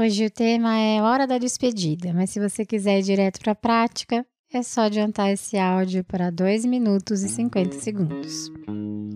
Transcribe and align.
Hoje 0.00 0.26
o 0.26 0.30
tema 0.30 0.78
é 0.78 1.02
hora 1.02 1.26
da 1.26 1.38
despedida, 1.38 2.12
mas 2.12 2.30
se 2.30 2.38
você 2.38 2.64
quiser 2.64 3.00
ir 3.00 3.02
direto 3.02 3.40
para 3.40 3.50
a 3.50 3.56
prática, 3.56 4.24
é 4.54 4.62
só 4.62 4.82
adiantar 4.82 5.28
esse 5.28 5.58
áudio 5.58 6.04
para 6.04 6.30
2 6.30 6.66
minutos 6.66 7.24
e 7.24 7.28
50 7.28 7.80
segundos. 7.80 8.48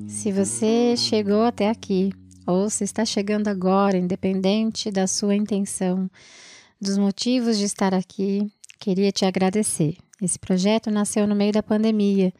Se 0.08 0.32
você 0.32 0.96
chegou 0.96 1.44
até 1.44 1.70
aqui, 1.70 2.10
ou 2.44 2.68
se 2.68 2.82
está 2.82 3.04
chegando 3.04 3.46
agora, 3.46 3.96
independente 3.96 4.90
da 4.90 5.06
sua 5.06 5.36
intenção, 5.36 6.10
dos 6.80 6.98
motivos 6.98 7.58
de 7.58 7.64
estar 7.64 7.94
aqui, 7.94 8.50
queria 8.80 9.12
te 9.12 9.24
agradecer. 9.24 9.96
Esse 10.20 10.36
projeto 10.36 10.90
nasceu 10.90 11.28
no 11.28 11.36
meio 11.36 11.52
da 11.52 11.62
pandemia, 11.62 12.32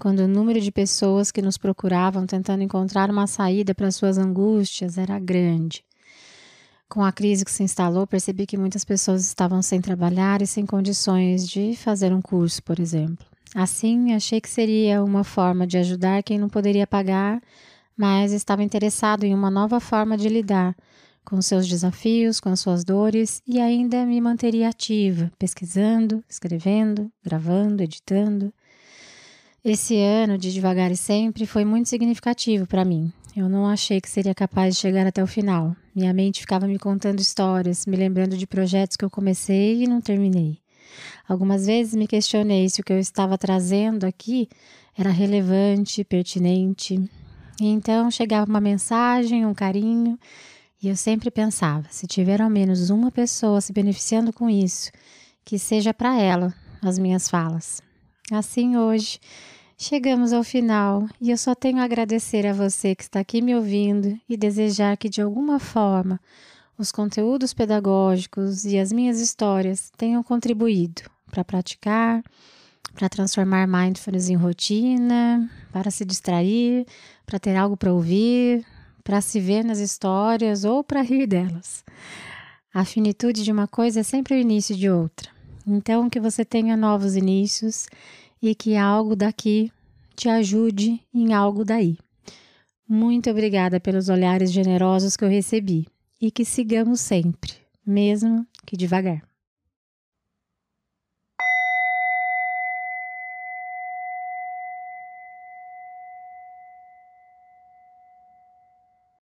quando 0.00 0.18
o 0.18 0.28
número 0.28 0.60
de 0.60 0.72
pessoas 0.72 1.30
que 1.30 1.40
nos 1.40 1.56
procuravam 1.56 2.26
tentando 2.26 2.64
encontrar 2.64 3.08
uma 3.08 3.28
saída 3.28 3.72
para 3.72 3.92
suas 3.92 4.18
angústias 4.18 4.98
era 4.98 5.16
grande. 5.20 5.84
Com 6.94 7.02
a 7.02 7.10
crise 7.10 7.44
que 7.44 7.50
se 7.50 7.64
instalou, 7.64 8.06
percebi 8.06 8.46
que 8.46 8.56
muitas 8.56 8.84
pessoas 8.84 9.26
estavam 9.26 9.60
sem 9.60 9.80
trabalhar 9.80 10.40
e 10.40 10.46
sem 10.46 10.64
condições 10.64 11.48
de 11.48 11.74
fazer 11.74 12.12
um 12.12 12.22
curso, 12.22 12.62
por 12.62 12.78
exemplo. 12.78 13.26
Assim, 13.52 14.14
achei 14.14 14.40
que 14.40 14.48
seria 14.48 15.02
uma 15.02 15.24
forma 15.24 15.66
de 15.66 15.76
ajudar 15.76 16.22
quem 16.22 16.38
não 16.38 16.48
poderia 16.48 16.86
pagar, 16.86 17.42
mas 17.96 18.30
estava 18.30 18.62
interessado 18.62 19.24
em 19.24 19.34
uma 19.34 19.50
nova 19.50 19.80
forma 19.80 20.16
de 20.16 20.28
lidar 20.28 20.72
com 21.24 21.42
seus 21.42 21.66
desafios, 21.66 22.38
com 22.38 22.50
as 22.50 22.60
suas 22.60 22.84
dores 22.84 23.42
e 23.44 23.60
ainda 23.60 24.06
me 24.06 24.20
manteria 24.20 24.68
ativa, 24.68 25.32
pesquisando, 25.36 26.22
escrevendo, 26.28 27.10
gravando, 27.24 27.82
editando. 27.82 28.54
Esse 29.64 29.98
ano 29.98 30.38
de 30.38 30.52
devagar 30.52 30.92
e 30.92 30.96
sempre 30.96 31.44
foi 31.44 31.64
muito 31.64 31.88
significativo 31.88 32.68
para 32.68 32.84
mim. 32.84 33.12
Eu 33.36 33.48
não 33.48 33.66
achei 33.66 34.00
que 34.00 34.08
seria 34.08 34.32
capaz 34.32 34.76
de 34.76 34.80
chegar 34.80 35.04
até 35.08 35.20
o 35.20 35.26
final. 35.26 35.74
Minha 35.94 36.12
mente 36.12 36.40
ficava 36.40 36.66
me 36.66 36.78
contando 36.78 37.20
histórias, 37.20 37.86
me 37.86 37.96
lembrando 37.96 38.36
de 38.36 38.46
projetos 38.46 38.96
que 38.96 39.04
eu 39.04 39.10
comecei 39.10 39.84
e 39.84 39.86
não 39.86 40.00
terminei. 40.00 40.58
Algumas 41.28 41.66
vezes 41.66 41.94
me 41.94 42.06
questionei 42.06 42.68
se 42.68 42.80
o 42.80 42.84
que 42.84 42.92
eu 42.92 42.98
estava 42.98 43.38
trazendo 43.38 44.04
aqui 44.04 44.48
era 44.96 45.10
relevante, 45.10 46.04
pertinente. 46.04 46.94
E 47.60 47.66
então 47.66 48.10
chegava 48.10 48.50
uma 48.50 48.60
mensagem, 48.60 49.46
um 49.46 49.54
carinho, 49.54 50.18
e 50.82 50.88
eu 50.88 50.96
sempre 50.96 51.30
pensava: 51.30 51.86
se 51.90 52.06
tiver 52.06 52.42
ao 52.42 52.50
menos 52.50 52.90
uma 52.90 53.10
pessoa 53.10 53.60
se 53.60 53.72
beneficiando 53.72 54.32
com 54.32 54.50
isso, 54.50 54.90
que 55.44 55.58
seja 55.58 55.94
para 55.94 56.20
ela 56.20 56.52
as 56.82 56.98
minhas 56.98 57.28
falas. 57.28 57.80
Assim 58.32 58.76
hoje, 58.76 59.20
Chegamos 59.76 60.32
ao 60.32 60.44
final 60.44 61.08
e 61.20 61.30
eu 61.30 61.36
só 61.36 61.52
tenho 61.52 61.78
a 61.78 61.84
agradecer 61.84 62.46
a 62.46 62.52
você 62.52 62.94
que 62.94 63.02
está 63.02 63.18
aqui 63.18 63.42
me 63.42 63.56
ouvindo 63.56 64.16
e 64.28 64.36
desejar 64.36 64.96
que 64.96 65.08
de 65.08 65.20
alguma 65.20 65.58
forma 65.58 66.20
os 66.78 66.92
conteúdos 66.92 67.52
pedagógicos 67.52 68.64
e 68.64 68.78
as 68.78 68.92
minhas 68.92 69.20
histórias 69.20 69.90
tenham 69.96 70.22
contribuído 70.22 71.02
para 71.28 71.44
praticar, 71.44 72.22
para 72.94 73.08
transformar 73.08 73.66
mindfulness 73.66 74.28
em 74.28 74.36
rotina, 74.36 75.50
para 75.72 75.90
se 75.90 76.04
distrair, 76.04 76.86
para 77.26 77.40
ter 77.40 77.56
algo 77.56 77.76
para 77.76 77.92
ouvir, 77.92 78.64
para 79.02 79.20
se 79.20 79.40
ver 79.40 79.64
nas 79.64 79.80
histórias 79.80 80.64
ou 80.64 80.84
para 80.84 81.02
rir 81.02 81.26
delas. 81.26 81.84
A 82.72 82.84
finitude 82.84 83.42
de 83.42 83.50
uma 83.50 83.66
coisa 83.66 84.00
é 84.00 84.02
sempre 84.04 84.34
o 84.34 84.38
início 84.38 84.74
de 84.76 84.88
outra. 84.88 85.34
Então, 85.66 86.10
que 86.10 86.20
você 86.20 86.44
tenha 86.44 86.76
novos 86.76 87.16
inícios 87.16 87.86
e 88.46 88.54
que 88.54 88.76
algo 88.76 89.16
daqui 89.16 89.72
te 90.14 90.28
ajude 90.28 91.00
em 91.14 91.32
algo 91.32 91.64
daí. 91.64 91.96
Muito 92.86 93.30
obrigada 93.30 93.80
pelos 93.80 94.10
olhares 94.10 94.52
generosos 94.52 95.16
que 95.16 95.24
eu 95.24 95.30
recebi 95.30 95.88
e 96.20 96.30
que 96.30 96.44
sigamos 96.44 97.00
sempre, 97.00 97.54
mesmo 97.86 98.46
que 98.66 98.76
devagar. 98.76 99.22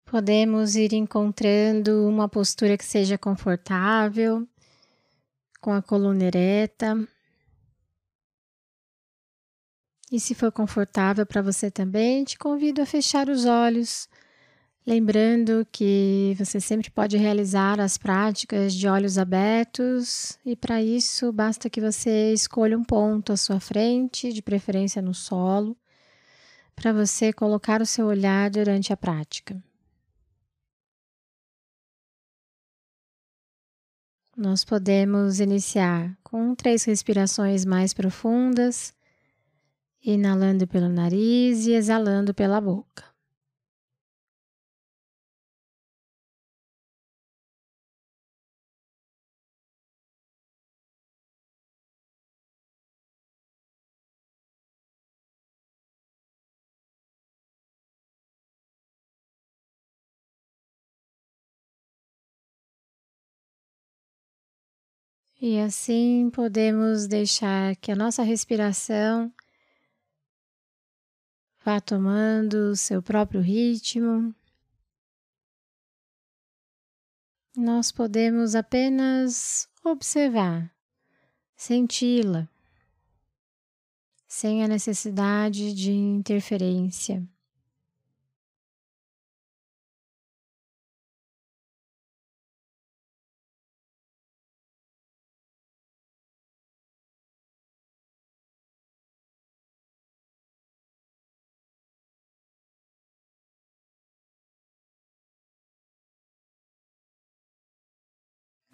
Podemos 0.04 0.74
ir 0.74 0.92
encontrando 0.94 2.08
uma 2.08 2.28
postura 2.28 2.76
que 2.76 2.84
seja 2.84 3.16
confortável, 3.16 4.44
com 5.60 5.72
a 5.72 5.80
coluna 5.80 6.24
ereta, 6.24 7.08
e 10.12 10.20
se 10.20 10.34
for 10.34 10.52
confortável 10.52 11.24
para 11.24 11.40
você 11.40 11.70
também, 11.70 12.22
te 12.22 12.38
convido 12.38 12.82
a 12.82 12.86
fechar 12.86 13.30
os 13.30 13.46
olhos, 13.46 14.06
lembrando 14.86 15.66
que 15.72 16.36
você 16.38 16.60
sempre 16.60 16.90
pode 16.90 17.16
realizar 17.16 17.80
as 17.80 17.96
práticas 17.96 18.74
de 18.74 18.86
olhos 18.86 19.16
abertos 19.16 20.38
e 20.44 20.54
para 20.54 20.82
isso 20.82 21.32
basta 21.32 21.70
que 21.70 21.80
você 21.80 22.30
escolha 22.34 22.76
um 22.76 22.84
ponto 22.84 23.32
à 23.32 23.38
sua 23.38 23.58
frente, 23.58 24.34
de 24.34 24.42
preferência 24.42 25.00
no 25.00 25.14
solo, 25.14 25.74
para 26.76 26.92
você 26.92 27.32
colocar 27.32 27.80
o 27.80 27.86
seu 27.86 28.04
olhar 28.04 28.50
durante 28.50 28.92
a 28.92 28.96
prática. 28.98 29.62
Nós 34.36 34.62
podemos 34.62 35.40
iniciar 35.40 36.14
com 36.22 36.54
três 36.54 36.84
respirações 36.84 37.64
mais 37.64 37.94
profundas 37.94 38.92
inalando 40.04 40.66
pelo 40.66 40.88
nariz 40.88 41.66
e 41.66 41.72
exalando 41.72 42.34
pela 42.34 42.60
boca. 42.60 43.04
E 65.40 65.58
assim 65.58 66.30
podemos 66.30 67.08
deixar 67.08 67.74
que 67.76 67.90
a 67.90 67.96
nossa 67.96 68.22
respiração 68.22 69.32
Vá 71.64 71.80
tomando 71.80 72.72
o 72.72 72.76
seu 72.76 73.00
próprio 73.00 73.40
ritmo. 73.40 74.34
Nós 77.56 77.92
podemos 77.92 78.56
apenas 78.56 79.68
observar, 79.84 80.74
senti-la, 81.54 82.48
sem 84.26 84.64
a 84.64 84.68
necessidade 84.68 85.72
de 85.72 85.92
interferência. 85.92 87.22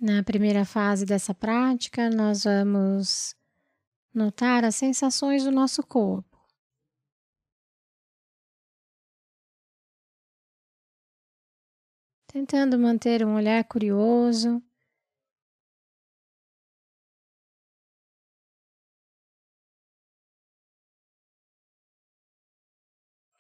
Na 0.01 0.23
primeira 0.23 0.65
fase 0.65 1.05
dessa 1.05 1.35
prática, 1.35 2.09
nós 2.09 2.45
vamos 2.45 3.35
notar 4.15 4.65
as 4.65 4.77
sensações 4.77 5.43
do 5.43 5.51
nosso 5.51 5.83
corpo. 5.83 6.39
Tentando 12.29 12.79
manter 12.79 13.27
um 13.27 13.35
olhar 13.35 13.65
curioso. 13.65 14.63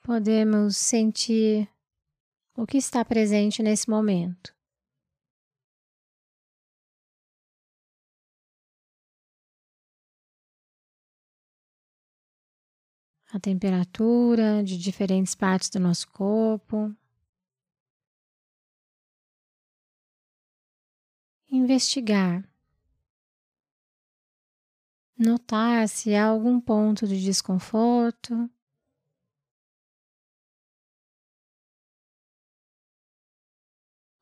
Podemos 0.03 0.77
sentir 0.77 1.69
o 2.57 2.67
que 2.67 2.79
está 2.79 3.05
presente 3.05 3.63
nesse 3.63 3.89
momento. 3.89 4.58
A 13.33 13.39
temperatura 13.39 14.63
de 14.65 14.79
diferentes 14.79 15.35
partes 15.35 15.69
do 15.69 15.79
nosso 15.79 16.09
corpo. 16.09 16.95
Investigar. 21.51 22.45
Notar 25.17 25.89
se 25.89 26.15
há 26.15 26.27
algum 26.27 26.61
ponto 26.61 27.07
de 27.07 27.23
desconforto. 27.23 28.49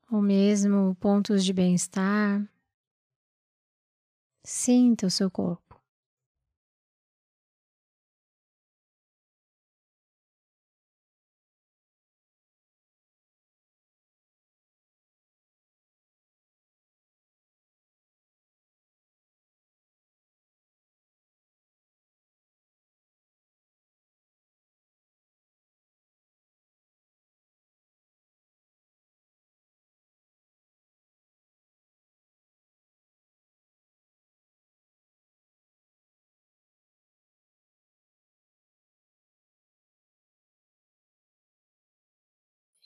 Ou 0.09 0.21
mesmo 0.21 0.95
pontos 0.95 1.43
de 1.43 1.53
bem-estar. 1.53 2.49
Sinta 4.43 5.05
o 5.05 5.11
seu 5.11 5.29
corpo. 5.29 5.66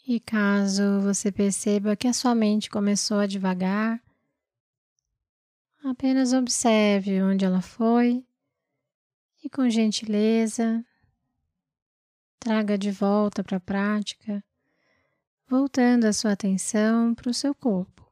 E 0.08 0.20
caso 0.20 1.00
você 1.02 1.32
perceba 1.32 1.96
que 1.96 2.08
a 2.08 2.14
sua 2.14 2.34
mente 2.34 2.70
começou 2.70 3.20
a 3.20 3.28
devagar, 3.28 4.02
apenas 5.84 6.34
observe 6.34 7.22
onde 7.22 7.46
ela 7.46 7.62
foi 7.62 8.26
e, 9.44 9.50
com 9.50 9.70
gentileza, 9.70 10.84
traga 12.40 12.78
de 12.78 12.92
volta 12.92 13.44
para 13.44 13.58
a 13.58 13.62
prática, 13.62 14.44
voltando 15.48 16.06
a 16.06 16.14
sua 16.14 16.32
atenção 16.32 17.14
para 17.14 17.30
o 17.30 17.34
seu 17.34 17.54
corpo. 17.54 18.11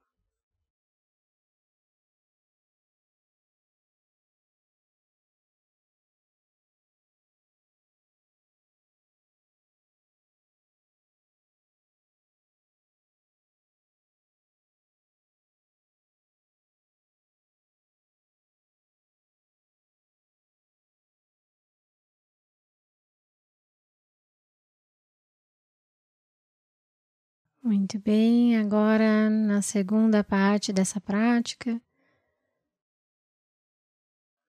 Muito 27.61 27.99
bem, 27.99 28.57
agora 28.57 29.29
na 29.29 29.61
segunda 29.61 30.23
parte 30.23 30.71
dessa 30.71 31.01
prática, 31.01 31.81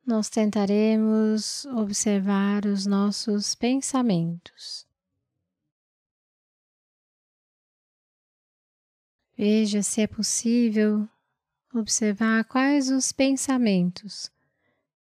nós 0.06 0.30
tentaremos 0.30 1.64
observar 1.66 2.64
os 2.66 2.86
nossos 2.86 3.54
pensamentos. 3.56 4.86
Veja 9.36 9.82
se 9.82 10.02
é 10.02 10.06
possível 10.06 11.08
observar 11.74 12.44
quais 12.44 12.90
os 12.90 13.10
pensamentos 13.10 14.30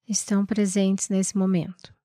estão 0.07 0.45
presentes 0.45 1.09
nesse 1.09 1.37
momento. 1.37 1.98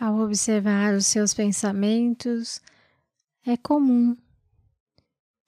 Ao 0.00 0.18
observar 0.20 0.94
os 0.94 1.04
seus 1.04 1.34
pensamentos, 1.34 2.58
é 3.44 3.54
comum 3.54 4.16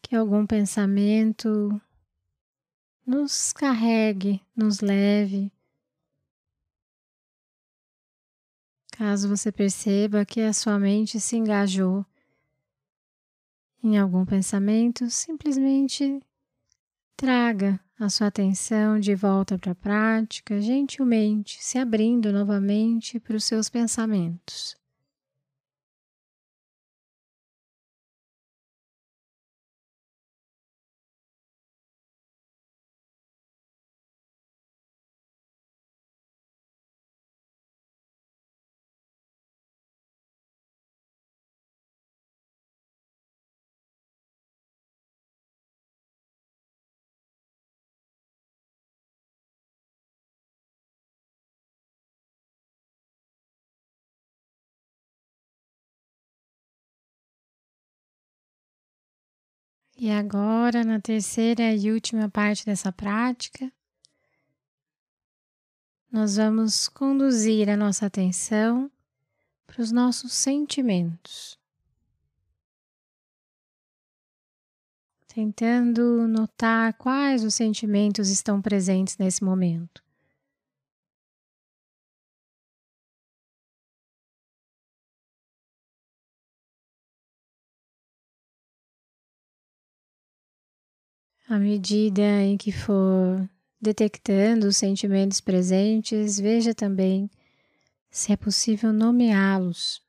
que 0.02 0.14
algum 0.14 0.46
pensamento 0.46 1.80
nos 3.06 3.50
carregue, 3.50 4.42
nos 4.54 4.80
leve. 4.80 5.50
Caso 8.90 9.26
você 9.26 9.50
perceba 9.50 10.26
que 10.26 10.42
a 10.42 10.52
sua 10.52 10.78
mente 10.78 11.18
se 11.18 11.34
engajou 11.34 12.04
em 13.82 13.96
algum 13.96 14.26
pensamento, 14.26 15.08
simplesmente 15.08 16.22
traga 17.16 17.80
a 18.04 18.10
sua 18.10 18.26
atenção 18.26 18.98
de 18.98 19.14
volta 19.14 19.56
para 19.56 19.72
a 19.72 19.74
prática, 19.74 20.60
gentilmente 20.60 21.62
se 21.62 21.78
abrindo 21.78 22.32
novamente 22.32 23.20
para 23.20 23.36
os 23.36 23.44
seus 23.44 23.68
pensamentos. 23.68 24.81
E 59.96 60.10
agora, 60.10 60.82
na 60.82 61.00
terceira 61.00 61.74
e 61.74 61.92
última 61.92 62.28
parte 62.28 62.64
dessa 62.64 62.90
prática, 62.90 63.70
nós 66.10 66.36
vamos 66.36 66.88
conduzir 66.88 67.68
a 67.70 67.76
nossa 67.76 68.06
atenção 68.06 68.90
para 69.66 69.80
os 69.80 69.90
nossos 69.90 70.32
sentimentos. 70.32 71.58
Tentando 75.26 76.28
notar 76.28 76.92
quais 76.94 77.42
os 77.42 77.54
sentimentos 77.54 78.28
estão 78.28 78.60
presentes 78.60 79.16
nesse 79.16 79.42
momento. 79.42 80.02
À 91.52 91.58
medida 91.58 92.22
em 92.22 92.56
que 92.56 92.72
for 92.72 93.46
detectando 93.78 94.66
os 94.68 94.78
sentimentos 94.78 95.38
presentes, 95.38 96.40
veja 96.40 96.74
também 96.74 97.30
se 98.10 98.32
é 98.32 98.38
possível 98.38 98.90
nomeá-los. 98.90 100.00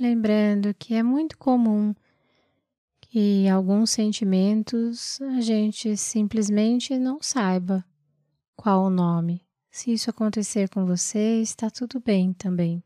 Lembrando 0.00 0.74
que 0.74 0.94
é 0.94 1.02
muito 1.04 1.38
comum 1.38 1.94
que 3.08 3.48
alguns 3.48 3.90
sentimentos 3.90 5.20
a 5.22 5.40
gente 5.40 5.96
simplesmente 5.96 6.98
não 6.98 7.20
saiba 7.22 7.84
qual 8.54 8.84
o 8.84 8.90
nome. 8.90 9.46
Se 9.70 9.92
isso 9.92 10.10
acontecer 10.10 10.68
com 10.68 10.84
você, 10.84 11.40
está 11.40 11.70
tudo 11.70 12.00
bem 12.00 12.32
também. 12.32 12.82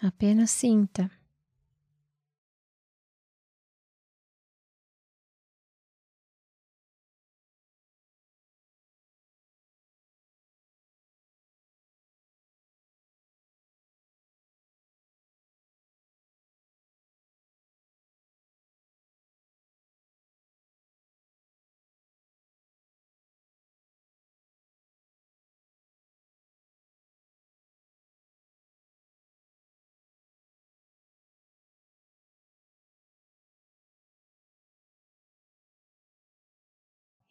Apenas 0.00 0.50
sinta. 0.50 1.10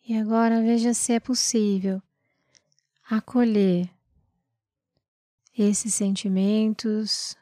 E 0.10 0.18
agora 0.18 0.60
veja 0.60 0.92
se 0.92 1.14
é 1.14 1.20
possível 1.20 2.02
acolher 3.08 3.88
esses 5.56 5.94
sentimentos 5.94 7.38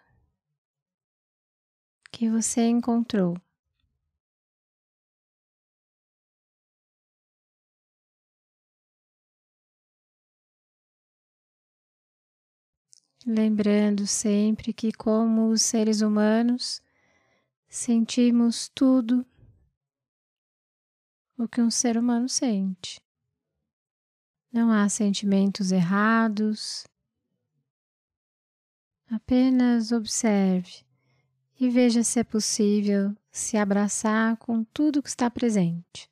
que 2.11 2.29
você 2.29 2.67
encontrou. 2.67 3.37
Lembrando 13.25 14.05
sempre 14.05 14.73
que, 14.73 14.91
como 14.91 15.51
os 15.51 15.61
seres 15.61 16.01
humanos, 16.01 16.81
sentimos 17.69 18.69
tudo 18.75 19.25
o 21.37 21.47
que 21.47 21.61
um 21.61 21.69
ser 21.69 21.97
humano 21.97 22.27
sente. 22.27 22.99
Não 24.51 24.71
há 24.71 24.89
sentimentos 24.89 25.71
errados. 25.71 26.85
Apenas 29.09 29.91
observe 29.91 30.85
e 31.59 31.69
veja 31.69 32.03
se 32.03 32.19
é 32.19 32.23
possível 32.23 33.15
se 33.31 33.57
abraçar 33.57 34.37
com 34.37 34.63
tudo 34.63 35.01
que 35.01 35.09
está 35.09 35.29
presente. 35.29 36.09